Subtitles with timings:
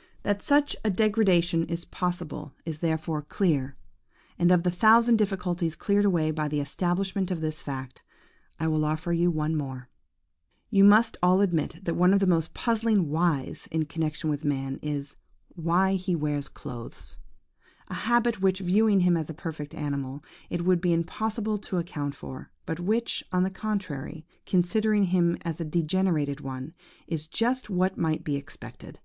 [0.22, 3.74] –"That such a degeneration is possible is therefore clear;
[4.38, 8.04] and of the thousand difficulties cleared away by the establishment of this fact,
[8.60, 9.88] I will offer you one more.
[10.70, 14.78] "You must all admit that one of the most puzzling whys in connexion with man
[14.80, 15.16] is,
[15.56, 17.16] why he wears clothes?
[17.88, 22.14] A habit which, viewing him as a perfect animal, it would be impossible to account
[22.14, 26.74] for, but which, on the contrary, considering him as a degenerated one,
[27.08, 29.00] is just what might be expected.